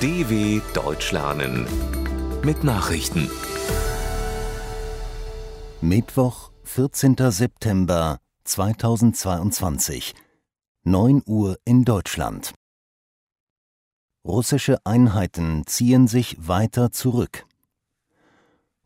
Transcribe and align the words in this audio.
DW 0.00 0.60
Deutsch 0.74 1.10
lernen 1.10 1.66
mit 2.44 2.62
Nachrichten. 2.62 3.28
Mittwoch, 5.80 6.52
14. 6.62 7.16
September 7.32 8.20
2022, 8.44 10.14
9 10.84 11.22
Uhr 11.26 11.58
in 11.64 11.84
Deutschland. 11.84 12.54
Russische 14.24 14.78
Einheiten 14.84 15.66
ziehen 15.66 16.06
sich 16.06 16.36
weiter 16.38 16.92
zurück. 16.92 17.44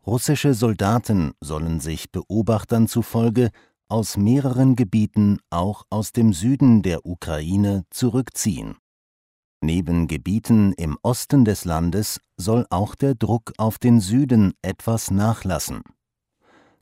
Russische 0.07 0.55
Soldaten 0.55 1.33
sollen 1.39 1.79
sich 1.79 2.11
Beobachtern 2.11 2.87
zufolge 2.87 3.51
aus 3.87 4.17
mehreren 4.17 4.75
Gebieten, 4.75 5.37
auch 5.51 5.83
aus 5.91 6.11
dem 6.11 6.33
Süden 6.33 6.81
der 6.81 7.05
Ukraine, 7.05 7.83
zurückziehen. 7.91 8.77
Neben 9.63 10.07
Gebieten 10.07 10.73
im 10.73 10.97
Osten 11.03 11.45
des 11.45 11.63
Landes 11.63 12.19
soll 12.35 12.67
auch 12.69 12.95
der 12.95 13.15
Druck 13.15 13.53
auf 13.57 13.79
den 13.79 14.01
Süden 14.01 14.55
etwas 14.61 15.09
nachlassen. 15.09 15.83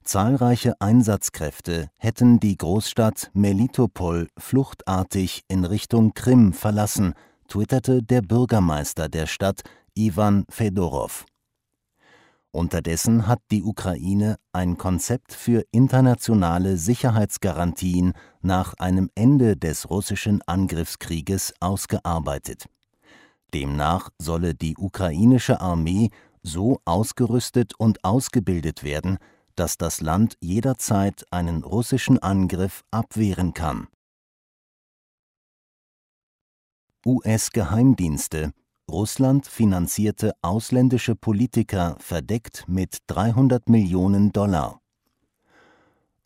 Zahlreiche 0.04 0.74
Einsatzkräfte 0.82 1.92
hätten 1.98 2.40
die 2.40 2.58
Großstadt 2.58 3.30
Melitopol 3.36 4.30
fluchtartig 4.36 5.44
in 5.48 5.64
Richtung 5.64 6.16
Krim 6.16 6.54
verlassen, 6.54 7.14
twitterte 7.48 8.02
der 8.02 8.24
Bürgermeister 8.24 9.10
der 9.10 9.28
Stadt 9.28 9.62
Ivan 9.94 10.46
Fedorow. 10.50 11.28
Unterdessen 12.54 13.28
hat 13.28 13.40
die 13.50 13.64
Ukraine 13.64 14.38
ein 14.52 14.78
Konzept 14.78 15.34
für 15.34 15.64
internationale 15.72 16.76
Sicherheitsgarantien 16.76 18.14
nach 18.42 18.74
einem 18.74 19.10
Ende 19.16 19.56
des 19.56 19.90
russischen 19.90 20.42
Angriffskrieges 20.42 21.54
ausgearbeitet. 21.62 22.66
Demnach 23.54 24.10
solle 24.18 24.54
die 24.54 24.76
ukrainische 24.78 25.62
Armee 25.62 26.10
so 26.44 26.82
ausgerüstet 26.84 27.74
und 27.78 28.04
ausgebildet 28.04 28.84
werden, 28.84 29.18
dass 29.56 29.78
das 29.78 30.02
Land 30.02 30.38
jederzeit 30.42 31.26
einen 31.32 31.64
russischen 31.64 32.20
Angriff 32.20 32.84
abwehren 32.92 33.54
kann. 33.54 33.88
US-Geheimdienste 37.06 38.54
Russland 38.92 39.48
finanzierte 39.48 40.34
ausländische 40.42 41.16
Politiker 41.16 41.96
verdeckt 42.00 42.66
mit 42.68 42.98
300 43.08 43.70
Millionen 43.70 44.34
Dollar. 44.34 44.82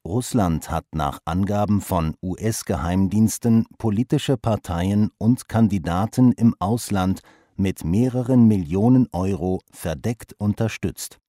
Russland 0.04 0.72
hat 0.72 0.86
nach 0.92 1.20
Angaben 1.26 1.80
von 1.80 2.16
US-Geheimdiensten 2.24 3.68
politische 3.78 4.36
Parteien 4.38 5.12
und 5.20 5.48
Kandidaten 5.48 6.32
im 6.32 6.56
Ausland 6.58 7.22
mit 7.56 7.86
mehreren 7.86 8.48
Millionen 8.48 9.10
Euro 9.12 9.62
verdeckt 9.72 10.34
unterstützt. 10.40 11.20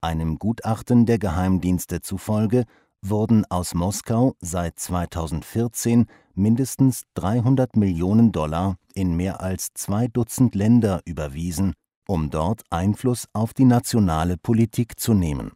Einem 0.00 0.40
Gutachten 0.40 1.06
der 1.06 1.20
Geheimdienste 1.20 2.00
zufolge 2.00 2.64
wurden 3.04 3.44
aus 3.50 3.74
Moskau 3.74 4.34
seit 4.40 4.78
2014 4.78 6.06
mindestens 6.34 7.02
300 7.14 7.76
Millionen 7.76 8.32
Dollar 8.32 8.76
in 8.94 9.16
mehr 9.16 9.40
als 9.40 9.68
zwei 9.74 10.08
Dutzend 10.08 10.54
Länder 10.54 11.00
überwiesen, 11.04 11.74
um 12.06 12.30
dort 12.30 12.62
Einfluss 12.70 13.26
auf 13.32 13.54
die 13.54 13.64
nationale 13.64 14.36
Politik 14.36 14.98
zu 14.98 15.14
nehmen. 15.14 15.52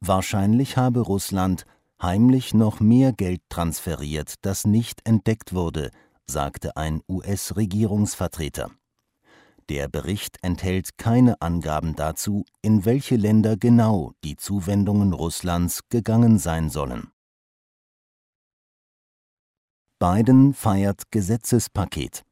Wahrscheinlich 0.00 0.76
habe 0.76 1.00
Russland 1.00 1.64
heimlich 2.00 2.54
noch 2.54 2.80
mehr 2.80 3.12
Geld 3.12 3.40
transferiert, 3.48 4.34
das 4.42 4.66
nicht 4.66 5.00
entdeckt 5.06 5.54
wurde, 5.54 5.90
sagte 6.26 6.76
ein 6.76 7.02
US-Regierungsvertreter. 7.08 8.70
Der 9.70 9.88
Bericht 9.88 10.36
enthält 10.42 10.98
keine 10.98 11.40
Angaben 11.40 11.96
dazu, 11.96 12.44
in 12.60 12.84
welche 12.84 13.16
Länder 13.16 13.56
genau 13.56 14.12
die 14.22 14.36
Zuwendungen 14.36 15.14
Russlands 15.14 15.80
gegangen 15.88 16.38
sein 16.38 16.68
sollen. 16.68 17.08
Biden 19.98 20.52
feiert 20.52 21.04
Gesetzespaket. 21.10 22.24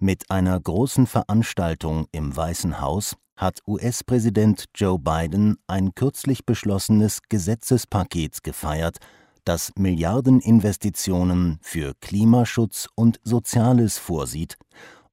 Mit 0.00 0.28
einer 0.30 0.58
großen 0.58 1.06
Veranstaltung 1.06 2.06
im 2.10 2.34
Weißen 2.34 2.80
Haus 2.80 3.14
hat 3.36 3.60
US-Präsident 3.68 4.64
Joe 4.74 4.98
Biden 4.98 5.58
ein 5.68 5.94
kürzlich 5.94 6.44
beschlossenes 6.44 7.20
Gesetzespaket 7.28 8.42
gefeiert, 8.42 8.96
das 9.44 9.70
Milliardeninvestitionen 9.76 11.60
für 11.62 11.92
Klimaschutz 12.00 12.88
und 12.96 13.20
Soziales 13.22 13.98
vorsieht 13.98 14.56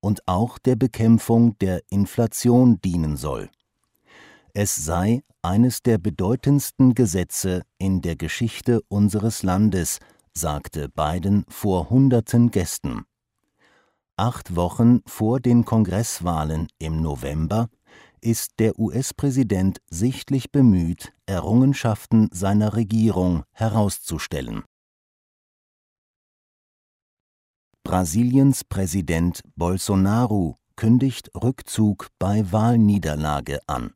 und 0.04 0.28
auch 0.28 0.58
der 0.58 0.76
Bekämpfung 0.76 1.58
der 1.60 1.82
Inflation 1.90 2.82
dienen 2.82 3.16
soll. 3.16 3.50
Es 4.54 4.76
sei 4.76 5.24
eines 5.42 5.82
der 5.82 5.98
bedeutendsten 5.98 6.94
Gesetze 6.94 7.64
in 7.78 8.02
der 8.02 8.18
Geschichte 8.18 8.82
unseres 8.90 9.44
Landes, 9.44 10.00
sagte 10.34 10.90
Biden 10.90 11.46
vor 11.48 11.90
hunderten 11.90 12.52
Gästen. 12.52 13.06
Acht 14.18 14.58
Wochen 14.58 15.00
vor 15.08 15.40
den 15.40 15.64
Kongresswahlen 15.64 16.68
im 16.80 17.02
November 17.02 17.70
ist 18.20 18.60
der 18.60 18.78
US-Präsident 18.78 19.80
sichtlich 19.90 20.52
bemüht, 20.52 21.14
Errungenschaften 21.26 22.30
seiner 22.32 22.76
Regierung 22.76 23.44
herauszustellen. 23.54 24.64
Brasiliens 27.86 28.64
Präsident 28.64 29.42
Bolsonaro 29.58 30.58
kündigt 30.78 31.30
Rückzug 31.36 32.08
bei 32.18 32.50
Wahlniederlage 32.50 33.60
an. 33.68 33.94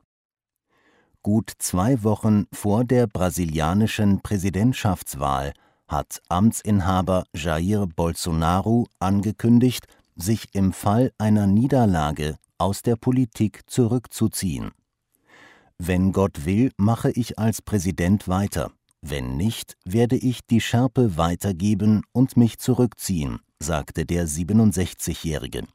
Gut 1.22 1.50
zwei 1.58 2.02
Wochen 2.04 2.46
vor 2.52 2.84
der 2.84 3.06
brasilianischen 3.06 4.20
Präsidentschaftswahl 4.20 5.54
hat 5.88 6.20
Amtsinhaber 6.28 7.24
Jair 7.34 7.86
Bolsonaro 7.86 8.86
angekündigt, 8.98 9.86
sich 10.16 10.54
im 10.54 10.74
Fall 10.74 11.10
einer 11.16 11.46
Niederlage 11.46 12.36
aus 12.58 12.82
der 12.82 12.96
Politik 12.96 13.62
zurückzuziehen. 13.70 14.72
Wenn 15.78 16.12
Gott 16.12 16.44
will, 16.44 16.72
mache 16.76 17.10
ich 17.12 17.38
als 17.38 17.62
Präsident 17.62 18.28
weiter, 18.28 18.70
wenn 19.00 19.38
nicht, 19.38 19.78
werde 19.84 20.16
ich 20.16 20.44
die 20.44 20.60
Schärpe 20.60 21.16
weitergeben 21.16 22.02
und 22.12 22.36
mich 22.36 22.58
zurückziehen, 22.58 23.40
sagte 23.62 24.04
der 24.04 24.26
67-Jährige. 24.26 25.66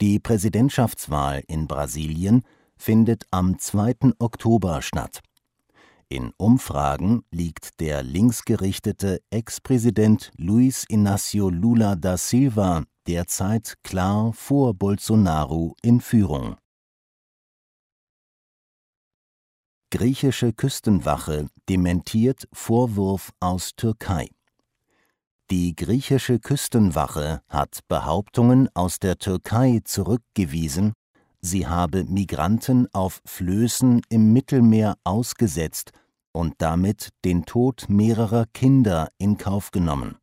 Die 0.00 0.18
Präsidentschaftswahl 0.18 1.42
in 1.48 1.66
Brasilien 1.66 2.42
findet 2.76 3.24
am 3.30 3.58
2. 3.58 4.12
Oktober 4.18 4.82
statt. 4.82 5.22
In 6.08 6.32
Umfragen 6.36 7.24
liegt 7.30 7.80
der 7.80 8.02
linksgerichtete 8.02 9.20
Ex-Präsident 9.30 10.30
Luiz 10.36 10.84
Inácio 10.88 11.50
Lula 11.50 11.96
da 11.96 12.16
Silva 12.16 12.84
derzeit 13.08 13.74
klar 13.82 14.32
vor 14.32 14.74
Bolsonaro 14.74 15.74
in 15.82 16.00
Führung. 16.00 16.56
Griechische 19.90 20.52
Küstenwache 20.52 21.48
dementiert 21.68 22.46
Vorwurf 22.52 23.32
aus 23.40 23.74
Türkei. 23.76 24.28
Die 25.52 25.76
griechische 25.76 26.40
Küstenwache 26.40 27.40
hat 27.48 27.78
Behauptungen 27.86 28.68
aus 28.74 28.98
der 28.98 29.18
Türkei 29.18 29.80
zurückgewiesen, 29.84 30.92
sie 31.40 31.68
habe 31.68 32.02
Migranten 32.02 32.88
auf 32.92 33.22
Flößen 33.24 34.02
im 34.08 34.32
Mittelmeer 34.32 34.96
ausgesetzt 35.04 35.92
und 36.32 36.54
damit 36.58 37.10
den 37.24 37.44
Tod 37.44 37.84
mehrerer 37.88 38.46
Kinder 38.54 39.08
in 39.18 39.38
Kauf 39.38 39.70
genommen. 39.70 40.16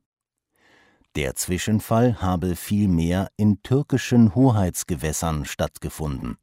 Der 1.16 1.36
Zwischenfall 1.36 2.22
habe 2.22 2.58
vielmehr 2.58 3.30
in 3.38 3.64
türkischen 3.64 4.36
Hoheitsgewässern 4.36 5.46
stattgefunden. 5.46 6.36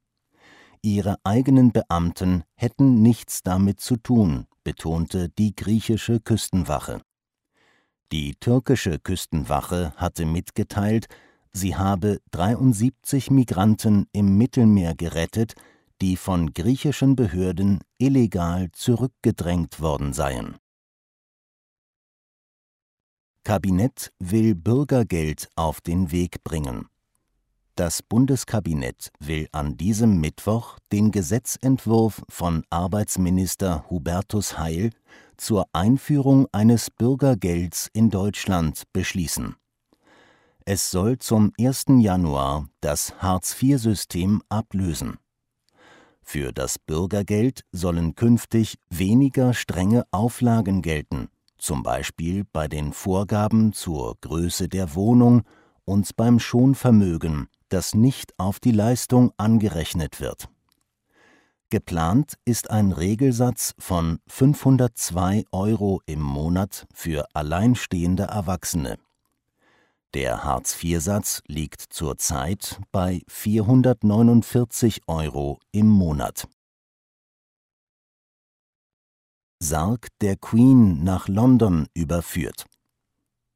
Ihre 0.81 1.17
eigenen 1.23 1.71
Beamten 1.73 2.44
hätten 2.55 3.03
nichts 3.03 3.43
damit 3.43 3.81
zu 3.81 3.99
tun, 3.99 4.47
betonte 4.65 5.29
die 5.29 5.55
griechische 5.55 6.21
Küstenwache. 6.21 7.03
Die 8.12 8.35
türkische 8.35 8.99
Küstenwache 8.99 9.93
hatte 9.97 10.27
mitgeteilt, 10.27 11.07
sie 11.53 11.77
habe 11.77 12.21
73 12.33 13.31
Migranten 13.31 14.09
im 14.12 14.37
Mittelmeer 14.37 14.95
gerettet, 14.97 15.55
die 16.01 16.17
von 16.17 16.53
griechischen 16.53 17.15
Behörden 17.15 17.81
illegal 17.99 18.71
zurückgedrängt 18.73 19.81
worden 19.81 20.12
seien. 20.12 20.57
Kabinett 23.45 24.12
will 24.19 24.55
Bürgergeld 24.55 25.49
auf 25.55 25.81
den 25.81 26.11
Weg 26.11 26.43
bringen. 26.43 26.87
Das 27.77 28.03
Bundeskabinett 28.03 29.11
will 29.21 29.49
an 29.53 29.77
diesem 29.77 30.21
Mittwoch 30.21 30.79
den 30.93 31.12
Gesetzentwurf 31.12 32.23
von 32.29 32.65
Arbeitsminister 32.69 33.89
Hubertus 33.89 34.59
Heil 34.59 34.91
zur 35.41 35.67
Einführung 35.73 36.47
eines 36.53 36.91
Bürgergelds 36.91 37.89
in 37.95 38.11
Deutschland 38.11 38.85
beschließen. 38.93 39.57
Es 40.67 40.91
soll 40.91 41.19
zum 41.19 41.53
1. 41.59 41.87
Januar 41.99 42.69
das 42.81 43.15
Hartz-IV-System 43.21 44.43
ablösen. 44.51 45.17
Für 46.23 46.53
das 46.53 46.79
Bürgergeld 46.79 47.65
sollen 47.73 48.15
künftig 48.15 48.79
weniger 48.91 49.55
strenge 49.55 50.05
Auflagen 50.11 50.83
gelten, 50.83 51.29
zum 51.57 51.83
Beispiel 51.83 52.45
bei 52.53 52.69
den 52.69 52.93
Vorgaben 52.93 53.73
zur 53.73 54.17
Größe 54.21 54.69
der 54.69 54.95
Wohnung 54.95 55.43
und 55.87 56.15
beim 56.17 56.39
Schonvermögen, 56.39 57.49
das 57.71 57.95
nicht 57.95 58.39
auf 58.39 58.61
die 58.61 58.73
Leistung 58.73 59.33
angerechnet 59.39 60.21
wird. 60.21 60.49
Geplant 61.71 62.37
ist 62.45 62.69
ein 62.69 62.91
Regelsatz 62.91 63.75
von 63.79 64.19
502 64.27 65.45
Euro 65.53 66.01
im 66.05 66.21
Monat 66.21 66.89
für 66.93 67.27
alleinstehende 67.33 68.25
Erwachsene. 68.25 68.99
Der 70.13 70.43
Hartz-IV-Satz 70.43 71.43
liegt 71.47 71.81
zurzeit 71.81 72.81
bei 72.91 73.23
449 73.29 75.03
Euro 75.07 75.61
im 75.71 75.87
Monat. 75.87 76.49
Sarg 79.61 80.09
der 80.21 80.35
Queen 80.35 81.05
nach 81.05 81.29
London 81.29 81.87
überführt. 81.95 82.67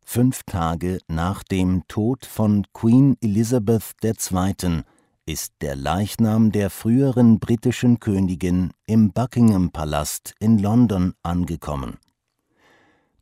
Fünf 0.07 0.45
Tage 0.45 1.01
nach 1.09 1.43
dem 1.43 1.83
Tod 1.89 2.27
von 2.27 2.65
Queen 2.73 3.17
Elizabeth 3.21 3.95
II. 4.05 4.85
Ist 5.27 5.55
der 5.61 5.77
Leichnam 5.77 6.53
der 6.53 6.71
früheren 6.71 7.39
britischen 7.39 8.01
Königin 8.01 8.73
im 8.87 9.13
Buckingham-Palast 9.13 10.35
in 10.39 10.59
London 10.59 11.15
angekommen 11.23 11.99